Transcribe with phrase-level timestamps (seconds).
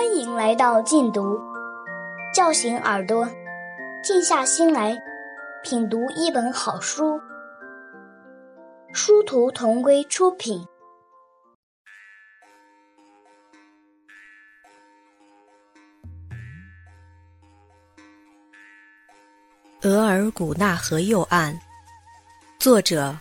[0.00, 1.38] 欢迎来到禁读，
[2.32, 3.28] 叫醒耳朵，
[4.02, 4.96] 静下心来
[5.62, 7.20] 品读一本好书。
[8.94, 10.66] 殊途同归出品，
[19.86, 21.52] 《额尔古纳河右岸》，
[22.58, 23.14] 作者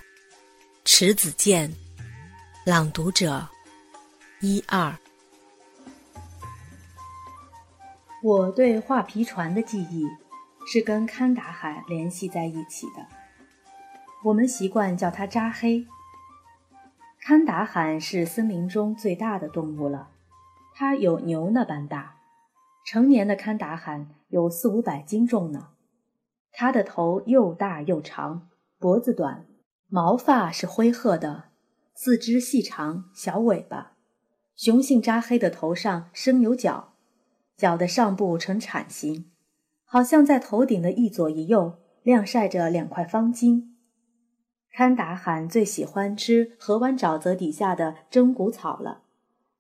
[0.86, 1.70] 迟子建，
[2.66, 3.46] 朗读者
[4.40, 4.98] 一二。
[8.22, 10.06] 我对画皮船的记忆
[10.68, 13.08] 是跟堪达海联系在一起的。
[14.26, 15.88] 我们习惯叫它扎黑。
[17.22, 20.10] 堪达罕是森林中最大的动物了，
[20.76, 22.18] 它有牛那般大，
[22.86, 25.70] 成年的堪达罕有四五百斤重呢。
[26.52, 29.46] 它的头又大又长，脖子短，
[29.88, 31.46] 毛发是灰褐的，
[31.94, 33.94] 四肢细长，小尾巴。
[34.58, 36.96] 雄性扎黑的头上生有角。
[37.60, 39.26] 脚的上部呈铲形，
[39.84, 43.66] 好像在头顶的一左一右晾晒着两块方巾。
[44.72, 49.02] 堪达罕最喜欢吃河湾沼泽底下的蒸谷草了，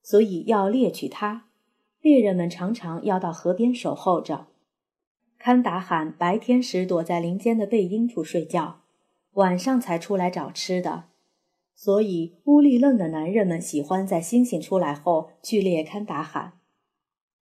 [0.01, 1.47] 所以要猎取它。
[1.99, 4.47] 猎人们常常要到河边守候着。
[5.37, 8.79] 堪达罕白天时躲在林间的背阴处睡觉，
[9.33, 11.09] 晚上才出来找吃的。
[11.75, 16.53] 所以乌力楞的男人们喜欢在星星出来后去猎堪达罕。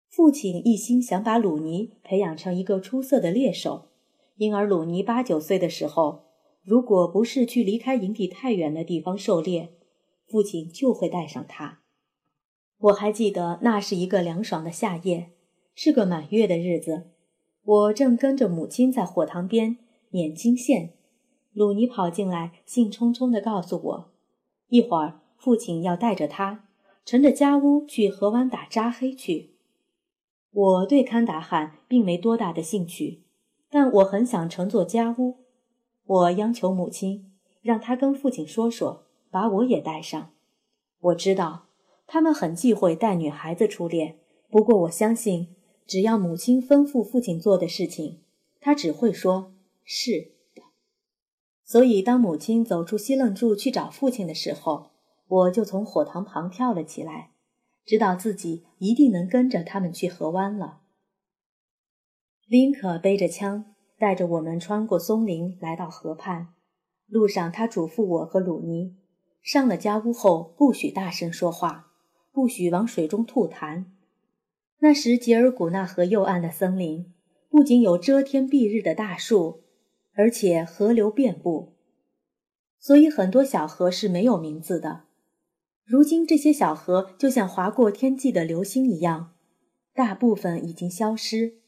[0.08, 3.88] 父亲一心想把鲁尼培养成一个出色的猎手，
[4.36, 6.24] 因而鲁尼八九岁的时候，
[6.62, 9.74] 如果不是去离开营地太远的地方狩猎，
[10.26, 11.80] 父亲就会带上他。
[12.78, 15.32] 我还记得那是一个凉爽的夏夜，
[15.74, 17.10] 是个满月的日子，
[17.64, 19.78] 我正跟着母亲在火塘边
[20.10, 20.92] 捻金线，
[21.52, 24.10] 鲁尼跑进来，兴冲冲地告诉我，
[24.68, 26.64] 一会儿父亲要带着他
[27.04, 29.55] 乘着家屋去河湾打扎黑去。
[30.56, 33.20] 我对堪达汉并没多大的兴趣，
[33.68, 35.36] 但我很想乘坐家屋。
[36.06, 37.30] 我央求母亲，
[37.60, 40.30] 让她跟父亲说说，把我也带上。
[40.98, 41.66] 我知道
[42.06, 44.18] 他们很忌讳带女孩子出猎，
[44.48, 45.54] 不过我相信，
[45.86, 48.20] 只要母亲吩咐父亲做的事情，
[48.58, 49.52] 他只会说
[49.84, 50.62] 是的。
[51.66, 54.86] 所以，当母亲走出西楞柱去找父亲的时候，
[55.28, 57.32] 我就从火塘旁跳了起来。
[57.86, 60.80] 知道自己一定能跟着他们去河湾了。
[62.46, 63.64] 林可背着枪，
[63.96, 66.48] 带着我们穿过松林，来到河畔。
[67.06, 68.96] 路上，他嘱咐我和鲁尼，
[69.40, 71.92] 上了家屋后不许大声说话，
[72.32, 73.84] 不许往水中吐痰。
[74.80, 77.14] 那时，吉尔古纳河右岸的森林
[77.48, 79.62] 不仅有遮天蔽日的大树，
[80.14, 81.76] 而且河流遍布，
[82.78, 85.05] 所以很多小河是没有名字的。
[85.86, 89.34] 如今这些小河就像划过天际的流星一样，
[89.94, 91.60] 大部分已经消失。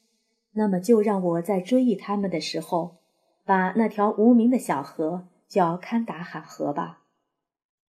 [0.54, 2.96] 那么，就让我在追忆他们的时候，
[3.44, 7.04] 把那条无名的小河叫堪达罕河吧，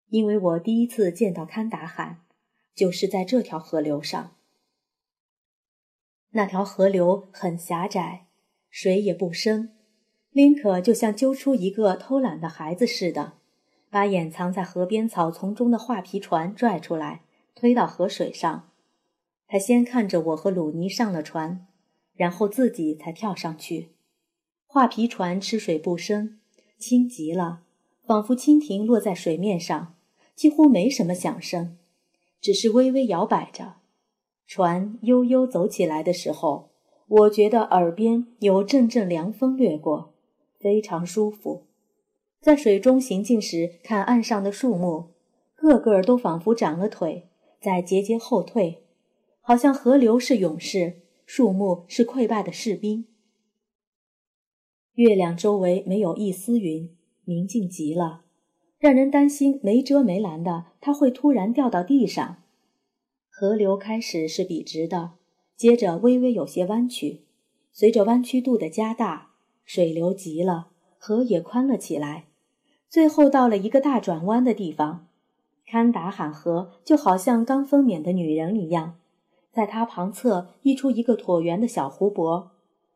[0.10, 2.20] 因为我第一次见到堪达罕，
[2.76, 4.36] 就是在这条河流上。
[6.32, 8.28] 那条河流很狭窄，
[8.70, 9.78] 水也不深，
[10.32, 13.36] 林可就像揪出一个偷懒的孩子似的。
[13.90, 17.22] 把掩藏在河边草丛中的画皮船拽出来，
[17.56, 18.70] 推到河水上。
[19.48, 21.66] 他先看着我和鲁尼上了船，
[22.16, 23.90] 然后自己才跳上去。
[24.66, 26.40] 画皮船吃水不深，
[26.78, 27.62] 轻极了，
[28.06, 29.96] 仿佛蜻蜓落在水面上，
[30.36, 31.78] 几乎没什么响声，
[32.42, 33.76] 只是微微摇摆着。
[34.46, 36.72] 船悠悠走起来的时候，
[37.08, 40.14] 我觉得耳边有阵阵凉风掠过，
[40.60, 41.67] 非常舒服。
[42.48, 45.08] 在水中行进时，看岸上的树木，
[45.54, 47.28] 个个都仿佛长了腿，
[47.60, 48.86] 在节节后退，
[49.42, 53.06] 好像河流是勇士，树木是溃败的士兵。
[54.94, 58.22] 月亮周围没有一丝云，明净极了，
[58.80, 62.38] 让人担心没遮没拦的，它会突然掉到地上。
[63.30, 65.16] 河流开始是笔直的，
[65.58, 67.24] 接着微微有些弯曲，
[67.74, 69.32] 随着弯曲度的加大，
[69.66, 70.70] 水流急了。
[70.98, 72.27] 河也宽了起来，
[72.90, 75.08] 最后到了一个大转弯的地方，
[75.66, 78.96] 堪达罕河就好像刚分娩的女人一样，
[79.52, 82.52] 在它旁侧溢出一个椭圆的小湖泊，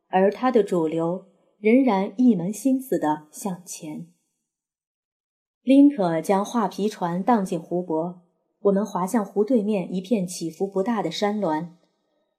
[0.08, 1.26] 而它的主流
[1.60, 4.08] 仍然一门心思地向前。
[5.64, 8.22] 林可将画皮船荡进湖泊，
[8.62, 11.76] 我们划向湖对面一片起伏不大的山峦。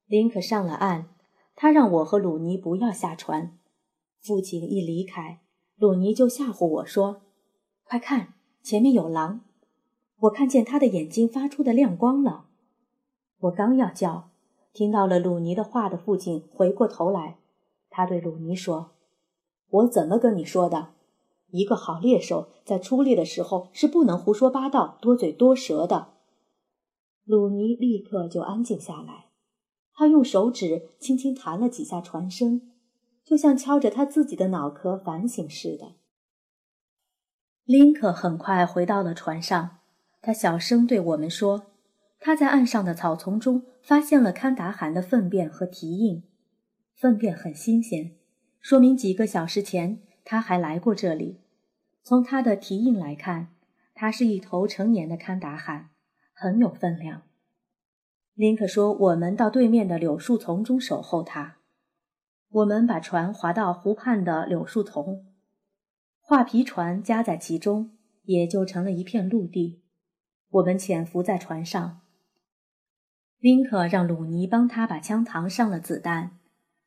[0.06, 1.06] 林可上了岸，
[1.55, 3.56] 他让我和鲁尼不要下船。
[4.20, 5.40] 父亲一离开。
[5.76, 7.22] 鲁尼就吓唬我说
[7.92, 9.42] ：“快看，前面有狼！
[10.20, 12.46] 我看见他的眼睛发出的亮光了。”
[13.40, 14.30] 我刚要叫，
[14.72, 17.36] 听到了鲁尼的话的父亲回过头来，
[17.90, 18.92] 他对鲁尼说
[19.68, 20.94] ：“我怎么跟你说的？
[21.50, 26.14] 一个好猎手在出猎的时候是不能胡说八道、多嘴多舌的。”
[27.26, 29.26] 鲁尼立刻就安静下来，
[29.92, 32.72] 他用手指轻轻弹了几下船身，
[33.22, 35.96] 就像敲着他自己的脑壳反省似的。
[37.64, 39.78] 林克很快回到了船上，
[40.20, 41.66] 他小声对我们说
[42.18, 46.24] ：“他在岸上的草丛中发现了堪达罕的粪便和蹄印，
[46.96, 48.16] 粪便很新鲜，
[48.60, 51.40] 说明几个小时前他还来过这里。
[52.02, 53.54] 从他的蹄印来看，
[53.94, 55.90] 他是一头成年的堪达罕，
[56.32, 57.22] 很有分量。”
[58.34, 61.58] 林克说：“我们到对面的柳树丛中守候他。
[62.50, 65.26] 我们把船划到湖畔的柳树丛。”
[66.32, 67.90] 画皮船夹在其中，
[68.23, 69.82] 也就成了一片陆地。
[70.49, 72.00] 我们潜伏在船上。
[73.38, 76.38] 林克让鲁尼帮他把枪膛上了子弹，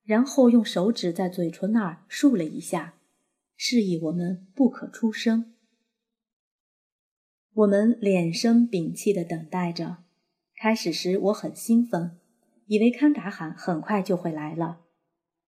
[0.03, 2.95] 然后用手指在嘴唇那儿竖了一下，
[3.55, 5.53] 示意我们不可出声。
[7.53, 9.97] 我们敛声屏气地等待着。
[10.55, 12.17] 开始时我很兴奋，
[12.65, 14.79] 以为堪达罕很快就会来了。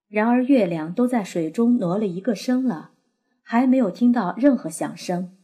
[0.07, 2.91] 然而月亮都在水中挪了一个身了。
[3.49, 5.37] 还没有听到任何响声，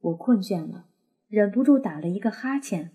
[0.00, 0.86] 我困倦了，
[1.28, 2.90] 忍不住打了一个哈欠。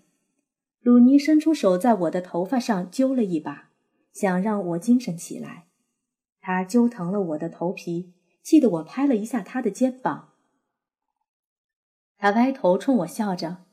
[0.82, 3.70] 鲁尼伸出手在我的头发上揪了一把，
[4.12, 5.68] 想让我精神起来。
[6.38, 8.12] 他揪疼了我的头皮，
[8.42, 10.34] 气得我拍了一下他的肩膀。
[12.18, 13.64] 他歪头冲我笑着，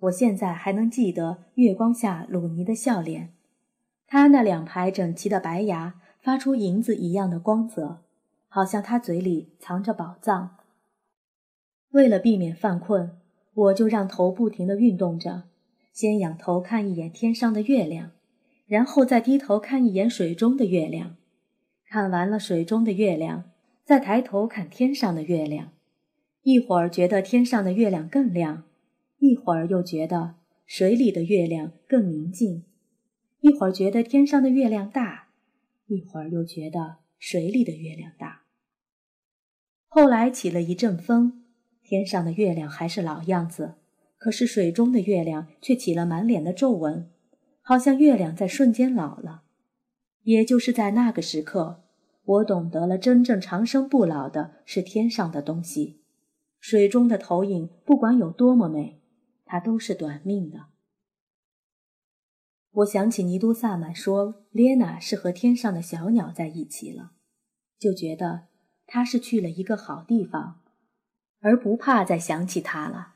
[0.00, 3.32] 我现在还能记得月光下鲁尼的笑脸，
[4.06, 8.02] 他那两排整齐的白牙发出银子一样的光泽。
[8.56, 10.56] 好像他嘴里藏着宝藏。
[11.90, 13.18] 为了避免犯困，
[13.52, 15.42] 我就让头不停地运动着，
[15.92, 18.12] 先仰头看一眼天上的月亮，
[18.66, 21.16] 然后再低头看一眼水中的月亮。
[21.86, 23.50] 看完了水中的月亮，
[23.84, 25.72] 再抬头看天上的月亮。
[26.40, 28.64] 一会儿觉得天上的月亮更亮，
[29.18, 32.64] 一会儿又觉得水里的月亮更明净。
[33.42, 35.28] 一会儿觉得天上的月亮大，
[35.88, 38.44] 一会儿又觉得水里的月亮大。
[39.88, 41.44] 后来起了一阵风，
[41.82, 43.76] 天上的月亮还是老样子，
[44.18, 47.10] 可是水中的月亮却起了满脸的皱纹，
[47.62, 49.44] 好像月亮在瞬间老了。
[50.24, 51.84] 也就是在那个时刻，
[52.24, 56.02] 我懂得了真正长生不老的是天上的东西，
[56.60, 59.00] 水中的投影不管有多么美，
[59.46, 60.66] 它都是短命的。
[62.72, 67.12] 我想起尼都萨满说列娜是和天上的小鸟在一起了，
[67.78, 68.48] 就觉得。
[68.86, 70.60] 他是去了一个好地方，
[71.40, 73.14] 而不怕再想起他了。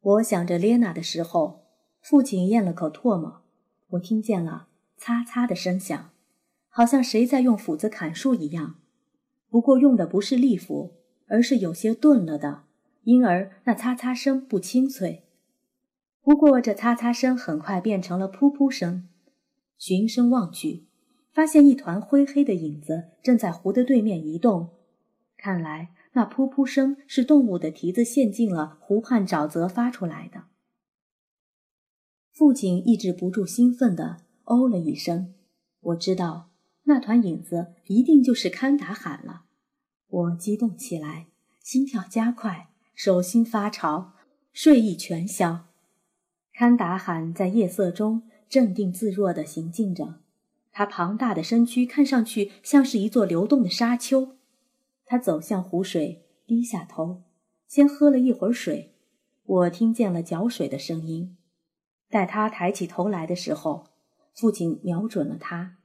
[0.00, 1.64] 我想着列娜的时候，
[2.00, 3.42] 父亲咽了口唾沫，
[3.90, 6.10] 我听见了擦擦的声响，
[6.68, 8.76] 好像谁在用斧子砍树一样。
[9.48, 10.94] 不过用的不是利斧，
[11.28, 12.64] 而是有些钝了的，
[13.04, 15.24] 因而那擦擦声不清脆。
[16.22, 19.08] 不过这擦擦声很快变成了噗噗声。
[19.78, 20.86] 循声望去，
[21.32, 24.70] 发现一团灰黑的影子正在湖的对面移动。
[25.36, 30.44] 看来那噗噗声是动物的蹄子陷进了湖畔沼泽发出来的。
[32.32, 35.34] 父亲抑制不住兴奋地哦了一声。
[35.80, 36.50] 我知道
[36.84, 39.44] 那团影子一定就是堪达罕了。
[40.08, 41.26] 我激动起来，
[41.62, 44.12] 心跳加快，手心发潮，
[44.52, 45.66] 睡意全消。
[46.52, 50.20] 堪达罕在夜色中镇定自若地行进着，
[50.72, 54.35] 他庞大的身躯看上去像是一座流动的沙丘。
[55.06, 57.22] 他走向湖水，低下头，
[57.66, 58.92] 先喝了一会儿水。
[59.44, 61.36] 我听见了搅水的声音。
[62.08, 63.86] 待他抬起头来的时候，
[64.34, 65.76] 父亲瞄准了他。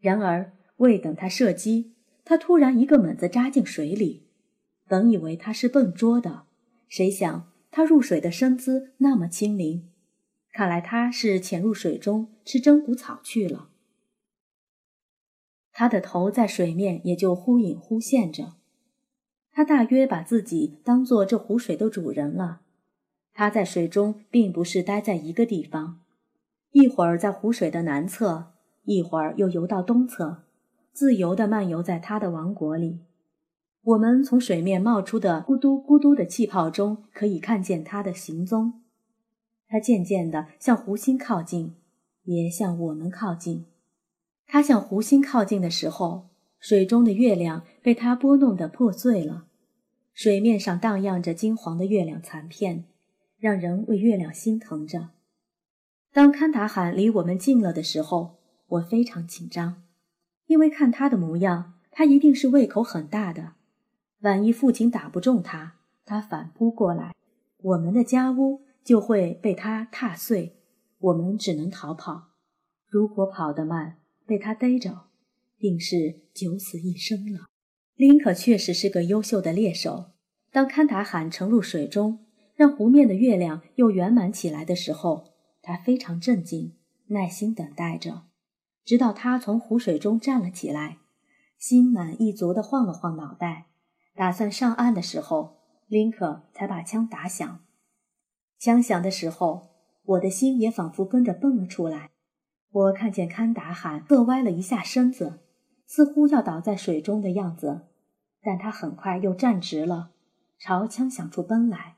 [0.00, 1.94] 然而未等他射击，
[2.24, 4.26] 他突然一个猛子扎进水里。
[4.88, 6.46] 本以为他是笨拙的，
[6.88, 9.90] 谁想他入水的身姿那么轻灵，
[10.52, 13.68] 看来他是潜入水中吃真骨草去了。
[15.70, 18.54] 他的头在水面也就忽隐忽现着。
[19.60, 22.62] 他大约把自己当做这湖水的主人了。
[23.34, 26.00] 他在水中并不是待在一个地方，
[26.72, 30.44] 一会儿在湖水的南侧，一会儿又游到东侧，
[30.94, 33.00] 自由地漫游在他的王国里。
[33.82, 38.80] 我们从水面冒出的咕嘟咕嘟的气泡中可以看见他的行踪。
[39.68, 41.74] 他渐渐地向湖心靠近，
[42.24, 43.66] 也向我们靠近。
[44.46, 46.30] 他向湖心靠近的时候。
[46.62, 49.46] 水中的月亮被他拨弄得破碎了，
[50.12, 52.84] 水面上荡漾着金黄的月亮残片，
[53.38, 55.10] 让人为月亮心疼着。
[56.12, 59.84] 当堪达罕离我们近了的时候，我非常紧张，
[60.46, 63.54] 因为看他的模样，他一定是胃口很大的。
[64.20, 67.14] 万一父亲打不中他，他反扑过来，
[67.58, 70.56] 我们的家屋就会被他踏碎，
[70.98, 72.30] 我们只能逃跑。
[72.86, 75.06] 如果跑得慢，被他逮着，
[75.58, 77.49] 定是九死一生了。
[78.00, 80.12] 林可确实是个优秀的猎手。
[80.50, 82.20] 当堪达罕沉入水中，
[82.54, 86.72] 让湖面的月亮又圆满起来的时候，他非常镇静，
[87.08, 88.22] 耐心等待着，
[88.86, 90.96] 直到他从湖水中站了起来，
[91.58, 93.66] 心满意足地晃了晃脑袋，
[94.14, 97.60] 打算上岸的时候，林可才把枪打响。
[98.58, 99.68] 枪响的时候，
[100.04, 102.08] 我的心也仿佛跟着蹦了出来。
[102.72, 105.40] 我看见堪达罕侧歪了一下身子，
[105.84, 107.88] 似乎要倒在水中的样子，
[108.42, 110.10] 但他很快又站直了。
[110.58, 111.96] 朝枪响处奔来，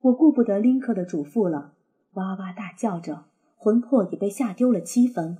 [0.00, 1.74] 我顾不得林克的嘱咐了，
[2.14, 5.38] 哇哇大叫着，魂魄已被吓丢了七分。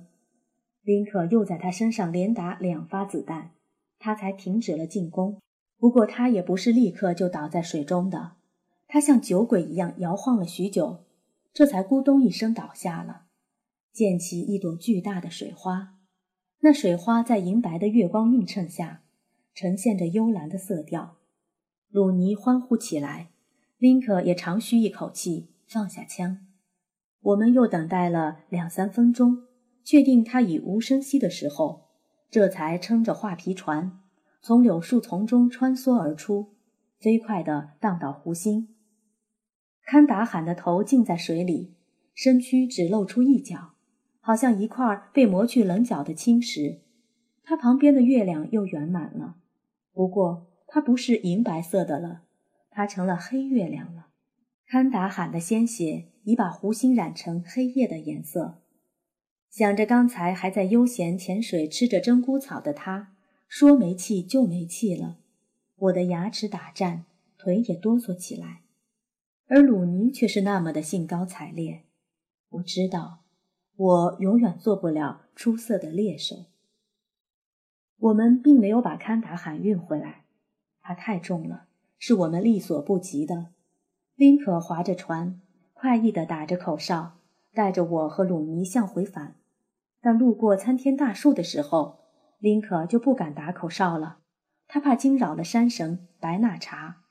[0.81, 3.51] 林克又在他身上连打两发子弹，
[3.99, 5.39] 他才停止了进攻。
[5.77, 8.33] 不过他也不是立刻就倒在水中的，
[8.87, 11.03] 他像酒鬼一样摇晃了许久，
[11.53, 13.23] 这才咕咚一声倒下了，
[13.91, 15.95] 溅起一朵巨大的水花。
[16.61, 19.03] 那水花在银白的月光映衬下，
[19.59, 21.17] 呈现着幽蓝的色调。
[21.89, 23.31] 鲁尼欢呼起来，
[23.77, 26.47] 林克也长吁一口气，放下枪。
[27.19, 29.39] 我们又等待了两三分钟，
[29.83, 31.89] 确定他已无声息的时候，
[32.29, 33.99] 这才撑着画皮船
[34.41, 36.53] 从柳树丛中穿梭而出，
[36.97, 38.73] 飞快地荡到湖心。
[39.83, 41.75] 堪达罕的头浸在水里，
[42.15, 43.73] 身躯只露出一角，
[44.21, 46.79] 好像一块被磨去棱角的青石。
[47.43, 49.35] 他旁边的月亮又圆满了，
[49.99, 50.47] 不过。
[50.65, 52.21] 它不是银白色的了，
[52.69, 54.09] 它成了黑月亮了。
[54.65, 58.61] 堪达罕的鲜血已把湖心染成黑夜的颜色。
[59.49, 63.13] 想着刚才还在悠闲潜水、吃着珍菇草的他，
[63.49, 65.17] 说没气就没气了，
[65.75, 67.03] 我的牙齿打颤，
[67.37, 68.61] 腿也哆嗦起来。
[69.47, 71.83] 而鲁尼却是那么的兴高采烈。
[72.51, 73.25] 我知道，
[73.75, 76.45] 我永远做不了出色的猎手。
[77.99, 80.23] 我们并没有把堪达罕运回来。
[80.81, 81.65] 它太重了，
[81.97, 83.47] 是我们力所不及的。
[84.15, 85.39] 林可划着船，
[85.73, 87.17] 快意地打着口哨，
[87.53, 89.35] 带着我和鲁尼向回返。
[90.01, 91.99] 但路过参天大树的时候，
[92.39, 94.19] 林可就不敢打口哨了，
[94.67, 97.03] 他怕惊扰了山神白纳查。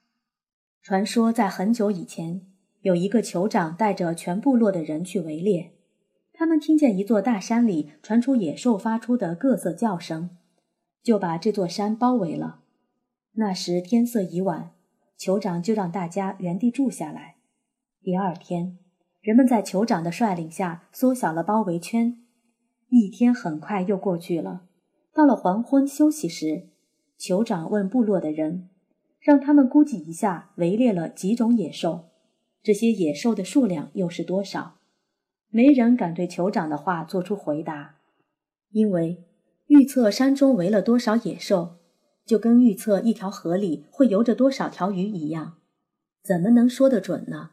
[0.82, 2.46] 传说在很久以前，
[2.80, 5.72] 有一个酋长带着全部落的人去围猎，
[6.32, 10.30] 他们听见一座大山里传出野兽发出的各色叫声，
[11.02, 12.60] 就把这座山包围了。
[13.32, 14.72] 那时天色已晚，
[15.18, 17.36] 酋长就让大家原地住下来。
[18.02, 18.78] 第二天，
[19.20, 22.18] 人们在酋长的率领下缩小了包围圈。
[22.88, 24.62] 一天很快又过去了。
[25.12, 26.68] 到了黄昏休息时，
[27.18, 28.70] 酋长问部落的人，
[29.20, 32.10] 让他们估计一下围猎了几种野兽，
[32.62, 34.76] 这些野兽的数量又是多少？
[35.50, 37.96] 没人敢对酋长的话做出回答，
[38.70, 39.24] 因为
[39.68, 41.76] 预测山中围了多少野兽。
[42.26, 45.54] 就跟预测一条河里会游着多少条鱼一样，
[46.22, 47.52] 怎么能说得准呢？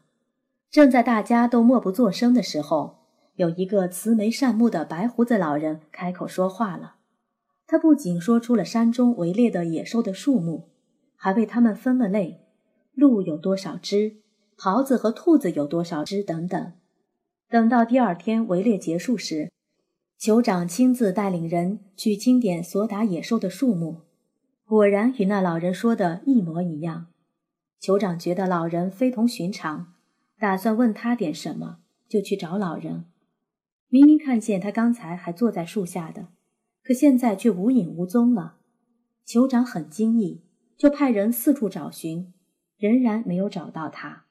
[0.69, 2.97] 正在大家都默不作声的时候，
[3.35, 6.95] 有一个慈眉善目的白胡子老人开口说话了。
[7.65, 10.67] 他不仅说出了山中围猎的野兽的数目，
[11.15, 12.41] 还为他们分了类：
[12.93, 14.17] 鹿有多少只，
[14.57, 16.73] 狍子和兔子有多少只等等。
[17.49, 19.49] 等到第二天围猎结束时，
[20.19, 24.01] 酋长亲自带领人去清点所打野兽的数目。
[24.63, 27.07] 果然与那老人说的一模一样。
[27.79, 29.93] 酋长觉得老人非同寻常，
[30.39, 31.79] 打算问他点什么，
[32.09, 33.05] 就去找老人。
[33.89, 36.29] 明明看见他刚才还坐在树下的，
[36.83, 38.55] 可现在却无影无踪了。
[39.27, 40.41] 酋长很惊异，
[40.75, 42.33] 就派人四处找寻，
[42.77, 44.25] 仍然没有找到他。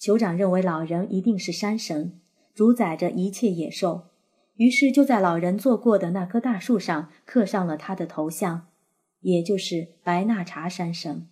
[0.00, 2.20] 酋长认为老人一定是山神，
[2.52, 4.06] 主宰着一切野兽，
[4.62, 8.68] 于是就在老人坐过的那棵大树上刻上了他的头像。
[9.22, 11.26] 也就是白纳查山神，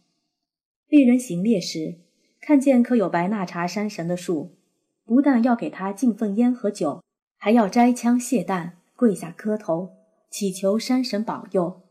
[0.88, 1.98] 猎人行猎时
[2.40, 4.56] 看见刻有白纳查山神的树，
[5.04, 7.02] 不但要给他敬份烟和酒，
[7.36, 9.90] 还要摘枪卸弹，跪下磕头，
[10.28, 11.82] 祈求山神保佑。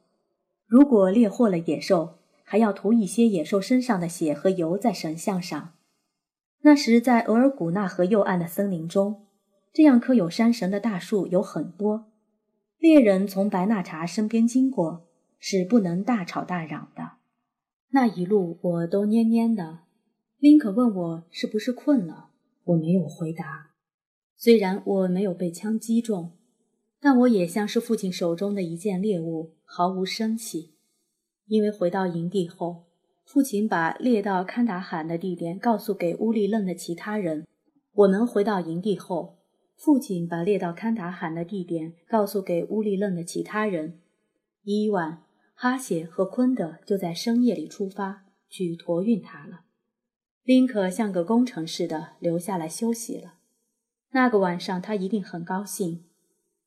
[0.68, 5.74] 如果猎获了野兽，还要涂一些野兽身上的血和油在神像上。
[6.62, 9.26] 那时在额尔古纳河右岸的森林中，
[9.72, 12.12] 这样刻有山神的大树有很多。
[12.78, 15.10] 猎人从白纳查身边经过。
[15.42, 17.14] 是不能大吵大嚷的。
[17.92, 19.80] 那一路我都蔫蔫的。
[20.38, 22.32] 林可问我是不是困了，
[22.66, 23.72] 我没有回答。
[24.36, 26.34] 虽然我没有被枪击中，
[27.00, 30.76] 但我也像是父亲手中的一件猎物，毫无生气。
[31.48, 32.88] 因为回到营地后，
[33.26, 37.48] 父亲把猎到堪达罕的地点告诉给乌力楞的其他人。
[37.94, 39.39] 我们回到营地后，
[39.80, 44.02] 父亲把猎到堪达罕的地点告诉给乌力楞的其他人。
[44.64, 49.62] 伊万、哈谢和昆德就在深夜里出发去驮运他了。
[50.44, 53.36] 林可像个工程似的留下来休息了。
[54.12, 56.04] 那个晚上，他一定很高兴。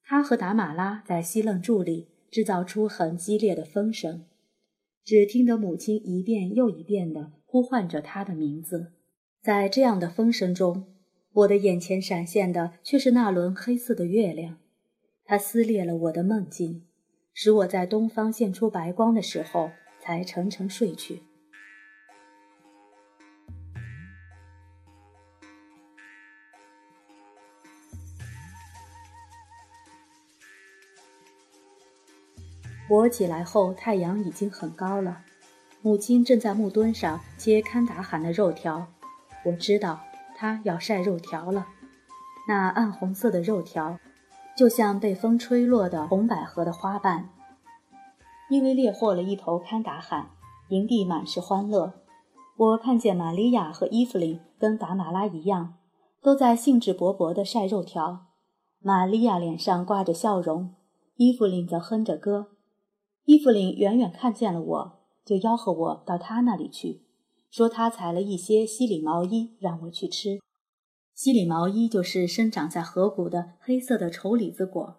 [0.03, 4.25] 他和达马拉在西楞柱里制造出很激烈的风声。
[5.05, 8.93] 只听得母亲一遍又一遍地呼唤着他的名字，
[9.43, 10.92] 在这样的风声中，
[11.35, 14.59] 我的眼前闪现的却是那轮黑色的月亮，
[15.25, 16.85] 它撕裂了我的梦境，
[17.33, 21.23] 使我在东方现出白光的时候才沉沉睡去。
[32.91, 35.25] 我起来后，太阳已经很高了。
[35.81, 38.87] 母亲正在木墩上切堪达罕的肉条，
[39.47, 40.05] 我知道
[40.43, 41.69] 他要晒肉条了。
[42.49, 44.01] 那暗红色的肉条，
[44.57, 47.29] 就像被风吹落的红百合的花瓣。
[48.51, 50.31] 因为猎获了一头堪达罕，
[50.71, 51.93] 营地满是欢乐。
[52.57, 55.75] 我看见玛利亚和伊芙琳跟达马拉一样，
[56.21, 58.27] 都在兴致勃勃地晒肉条。
[58.81, 60.75] 玛利亚脸上挂着笑容，
[61.15, 62.49] 伊芙琳则哼着歌。
[63.27, 67.02] 伊芙琳远远看见了我，就吆喝我到她那里去，
[67.53, 70.41] 说他采了一些西里毛衣让我去吃。
[71.15, 74.97] 西里毛衣就是生长在河谷的黑色的丑李子果，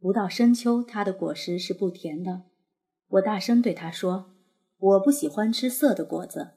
[0.00, 2.44] 不到深秋，它的果实是不甜的。
[3.08, 4.30] 我大声对他说
[4.80, 6.52] ：“我不喜欢吃涩的果子。”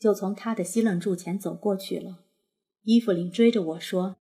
[0.00, 2.24] 就从他的西楞柱前走过去了。
[2.82, 4.16] 伊芙琳追着我说：“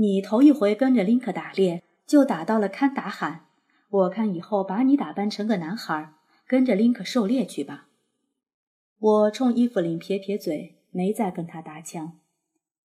[0.00, 3.44] 你头一回跟着林克打猎，就打到了堪达罕。”
[3.90, 6.14] 我看以后把你打扮成个男孩，
[6.46, 7.87] 跟着林克狩猎去吧。
[9.00, 12.18] 我冲伊芙琳撇撇嘴，没再跟他搭腔。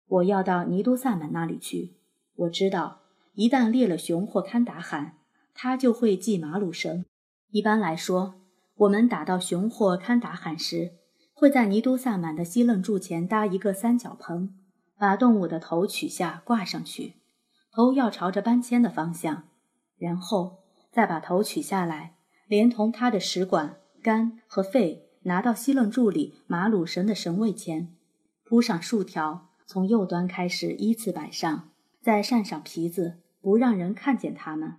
[0.06, 1.94] 我要到尼都萨满那里去。
[2.36, 3.00] 我知道，
[3.34, 5.18] 一旦猎了熊或堪达罕，
[5.54, 7.04] 他就会系马鲁绳。
[7.50, 8.34] 一般来说，
[8.76, 10.92] 我们打到熊或堪达罕时，
[11.32, 14.54] 会在尼都萨满的西楞柱前搭一个三角棚，
[14.98, 17.14] 把动物的头取下挂上去，
[17.72, 19.44] 头要朝着搬迁的方向，
[19.98, 20.58] 然后。
[20.92, 22.14] 再把头取下来，
[22.46, 27.94] 连同它的食管、肝和肺拿到西楞柱里马鲁神的神位前，
[28.44, 31.70] 铺上树条，从右端开始依次摆上，
[32.02, 34.76] 再扇上皮子，不让人看见它们，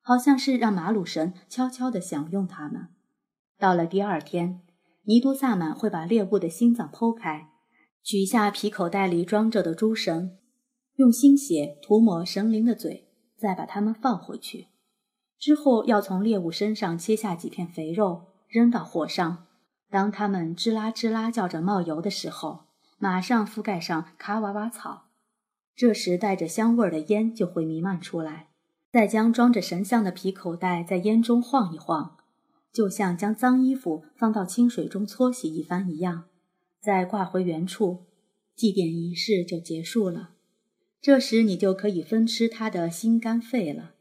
[0.00, 2.88] 好像是让马鲁神悄悄地享用它们。
[3.58, 4.62] 到了第二天，
[5.04, 7.50] 尼都萨满会把猎物的心脏剖开，
[8.02, 10.38] 取下皮口袋里装着的猪绳，
[10.96, 14.68] 用鲜血涂抹神灵的嘴，再把它们放回去。
[15.38, 19.44] 之后要从猎物身上切下几片肥肉，扔到火上。
[19.94, 22.64] 当它们吱啦吱啦叫着冒油的时候，
[22.98, 25.04] 马上覆盖上卡瓦瓦草。
[25.76, 28.48] 这时带着香味的烟就会弥漫出来。
[28.90, 32.16] 再将装着神像的皮口袋在烟中晃一晃，
[32.72, 36.24] 就像将脏衣服放到清水中搓洗一番一样，
[36.80, 38.06] 再挂回原处，
[38.56, 40.30] 祭奠仪式就结束了。
[41.00, 43.92] 这时你就可以分吃他的心肝肺了。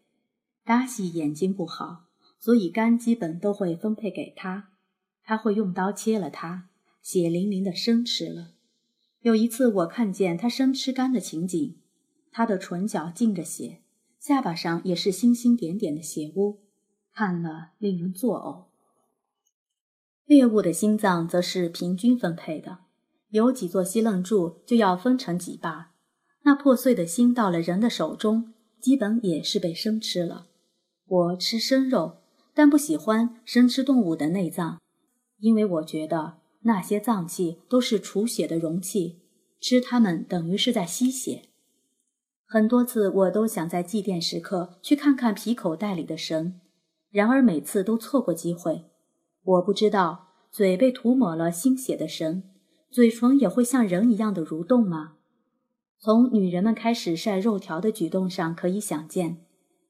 [0.63, 2.05] 达西眼睛不好，
[2.39, 4.69] 所以肝基本都会分配给他。
[5.23, 6.69] 他会用刀切了它，
[7.01, 8.51] 血淋淋的生吃了。
[9.21, 11.77] 有一次，我看见他生吃肝的情景，
[12.31, 13.81] 他的唇角浸着血，
[14.19, 16.59] 下巴上也是星星点点的血污，
[17.13, 18.65] 看了令人作呕。
[20.25, 22.79] 猎物的心脏则是平均分配的，
[23.29, 25.91] 有几座西楞柱就要分成几把。
[26.43, 30.47] 那破碎的心到了人的手中，基本也是被生吃了。
[31.05, 32.17] 我吃生肉，
[32.53, 34.81] 但不喜欢生吃动物的内脏，
[35.43, 39.19] 因为我觉得那些脏器都是储血的容器，
[39.59, 41.49] 吃它们等于是在吸血。
[42.45, 46.61] 很多次我都想在祭奠时刻去看看皮口袋里的神，
[47.11, 48.85] 然而每次都错过机会。
[49.43, 52.43] 我不知道嘴被涂抹了鲜血的神，
[52.89, 55.15] 嘴唇也会像人一样的蠕动吗？
[55.99, 59.43] 从女人们开始晒肉条的举动上可以想见。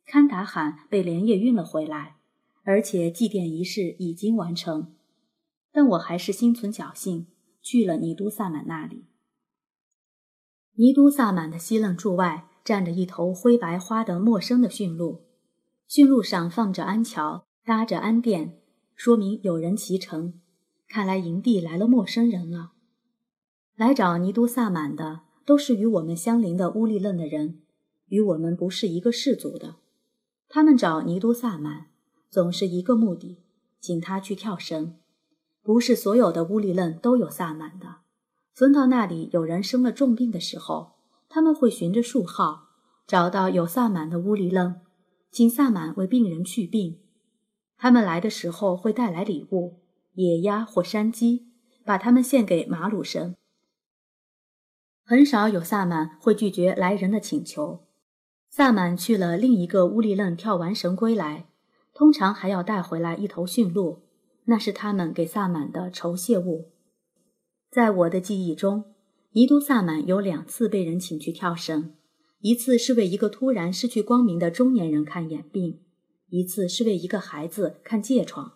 [0.08, 2.16] 堪达罕被连夜运了回来，
[2.64, 4.96] 而且祭奠仪式已经完成，
[5.74, 7.28] 但我还是心存侥幸，
[7.62, 9.08] 去了尼都萨满那里。
[10.76, 15.26] 尼都萨满的西楞柱外站着一头灰白花的陌生的驯鹿，
[15.88, 18.60] 驯鹿上放着鞍桥，搭着鞍垫，
[18.96, 20.40] 说明有人骑乘。
[20.88, 22.74] 看来营地来了陌生人了。
[23.76, 27.64] 来找尼都萨满的都是与我们相邻的乌力楞的人，
[28.10, 29.78] 与我们不是一个氏族的。
[30.48, 31.88] 他们找尼都萨满，
[32.30, 33.40] 总是一个目的，
[33.80, 34.98] 请他去跳绳。
[35.64, 38.02] 不是所有的乌里楞都有萨满的。
[38.54, 40.92] 分到那里有人生了重病的时候，
[41.30, 42.68] 他们会循着树号
[43.08, 44.82] 找到有萨满的乌里楞，
[45.32, 47.00] 请萨满为病人去病。
[47.78, 49.80] 他们来的时候会带来礼物，
[50.14, 51.48] 野鸭或山鸡，
[51.84, 53.36] 把它们献给马鲁神。
[55.06, 57.88] 很少有萨满会拒绝来人的请求。
[58.50, 61.48] 萨满去了另一个乌里楞跳完绳归来，
[61.94, 64.04] 通常还要带回来一头驯鹿，
[64.46, 66.72] 那是他们给萨满的酬谢物。
[67.72, 68.86] 在我的记忆中，
[69.32, 71.94] 尼都萨满有两次被人请去跳绳，
[72.42, 75.80] 一次是为一个突然失去光明的中年人看眼病，
[76.30, 78.54] 一次是为一个孩子看疥疮。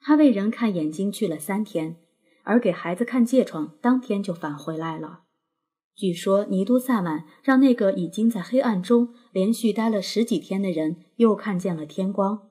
[0.00, 1.96] 他为人看眼睛去了三天，
[2.42, 5.20] 而给孩子看疥疮当天就返回来了。
[5.94, 12.48] 据说尼都萨满让那个已经在黑暗中连续待了十几天的人又看见了天光，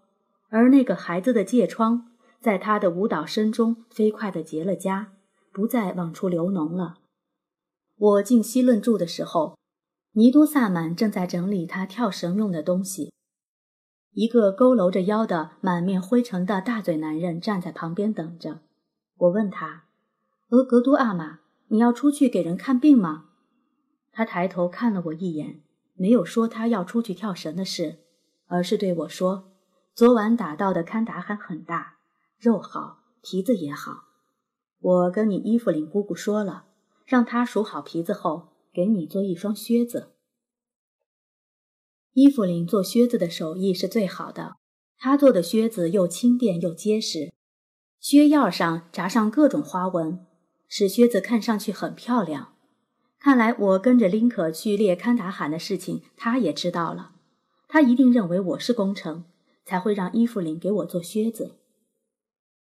[0.50, 2.09] 而那个孩子的疥疮
[2.40, 5.08] 在他的舞蹈声中飞快地结了痂，
[5.52, 7.00] 不再往出流脓了。
[7.98, 9.58] 我静息论住的时候，
[10.14, 13.12] 尼都萨满正在整理他跳绳用的东西，
[14.14, 18.62] 一个佝偻着腰的满面灰尘的大嘴男人站在旁边等着。
[19.18, 19.84] 我问他
[20.52, 23.26] ：“俄格都阿玛，你要出去给人看病吗？”
[24.14, 25.62] 他抬头看了我一眼，
[25.94, 28.00] 没有说他要出去跳绳的事，
[28.48, 29.52] 而是对我说
[29.94, 31.99] ：“昨晚打到的堪达罕很大，
[32.40, 34.06] 肉好，皮子也好。
[34.80, 36.68] 我跟你伊芙琳姑姑说了，
[37.06, 40.14] 让她数好皮子后，给你做一双靴子。
[42.14, 44.56] 伊芙琳做靴子的手艺是最好的，
[44.98, 47.34] 她做的靴子又轻便又结实，
[48.00, 50.26] 靴腰上扎上各种花纹，
[50.70, 52.54] 使靴子看上去很漂亮。”
[53.20, 57.12] 看来我跟着林可去猎堪达罕的事情，他也知道了。
[57.68, 59.26] 他一定认为我是功臣，
[59.66, 61.59] 才会让伊芙琳给我做靴子。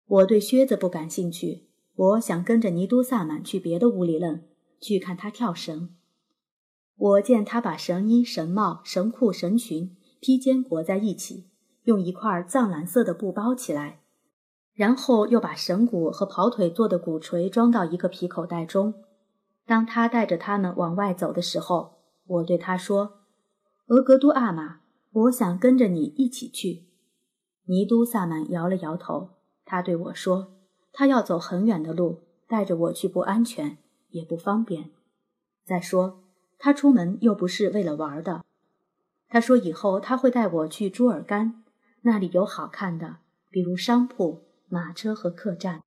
[0.07, 4.43] 我对靴子不感兴趣，我想跟着尼都萨满去别的屋里愣，
[4.79, 5.95] 去看他跳绳。
[6.95, 11.49] 我见他把绳衣、绳帽、绳裤、绳裙披肩裹在一起，
[11.83, 14.01] 用一块藏蓝色的布包起来，
[14.73, 18.93] 然后又把绳骨和跑腿做的鼓槌装到一个皮口袋中。
[19.65, 21.95] 当他带着他们往外走的时候，
[22.27, 23.21] 我对他说
[23.89, 26.85] ：“俄格都阿玛，我想跟着你一起去。”
[27.65, 29.31] 尼都萨满摇了摇头。
[29.65, 30.53] 他对我说
[30.93, 33.77] ：“他要走很远的路，带着我去不安全，
[34.11, 34.91] 也不方便。
[35.65, 36.23] 再说，
[36.57, 38.45] 他出门又不是为了玩的。”
[39.27, 41.63] 他说：“以后他会带我去朱尔干，
[42.03, 43.17] 那里有好看的，
[43.49, 45.81] 比如商铺、马车和客栈。”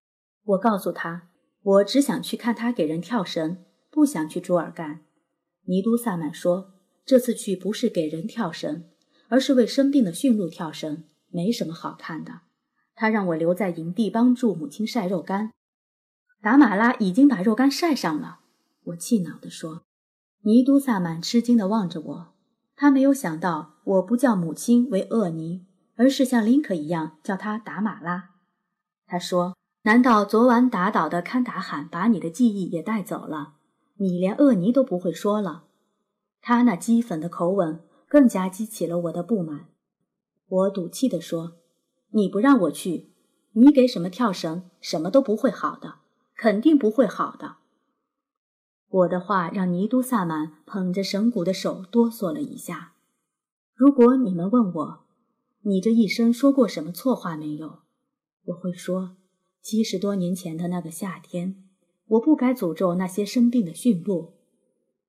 [0.44, 1.28] 我告诉他
[1.62, 5.00] ：“我只想去看他给人跳绳。”不想去朱尔干，
[5.64, 6.74] 尼都萨满说
[7.06, 8.84] ：“这次去不是给人跳绳，
[9.28, 12.42] 而是为生病的驯鹿跳绳，没什么好看的。”
[13.00, 15.52] 他让我留在营地帮助母亲晒肉干。
[16.42, 18.40] 达马拉已经把肉干晒上了，
[18.86, 19.84] 我气恼地说。
[20.42, 22.34] 尼都萨满吃惊地望着我，
[22.74, 28.30] 他没有想到我不叫母亲为厄尼，而是像林可一样叫他达马拉。
[29.06, 33.54] 他说：“难道昨晚打倒的堪达罕把你的记忆也带走了？”
[34.00, 35.66] 你连厄尼都不会说了，
[36.40, 39.66] 他那讥讽的口吻更加激起了我的不满。
[40.48, 41.58] 我赌气地说
[42.10, 43.10] ：“你不让我去，
[43.52, 45.96] 你给什么跳绳，什么都不会好的，
[46.36, 47.56] 肯定不会好的。”
[48.90, 52.94] 我的话让尼都萨满捧着绳骨的手哆嗦了一下。
[53.74, 55.04] 如果你们问我，
[55.62, 57.80] 你这一生说过什么错话没有？
[58.46, 59.16] 我会说，
[59.60, 61.62] 七十多年前的那个夏天。
[62.06, 64.32] 我不该诅咒那些生病的驯鹿。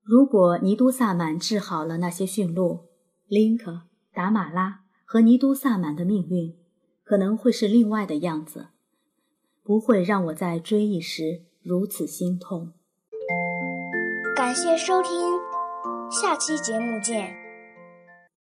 [0.04, 2.90] 如果尼都萨满治好了那些驯鹿，
[3.26, 6.58] 林克、达马拉和尼都萨满的命运
[7.10, 8.68] 可能会是另外的样子，
[9.64, 12.72] 不会让我在追忆时如此心痛。
[14.36, 15.12] 感谢收听，
[16.12, 17.49] 下期节目见。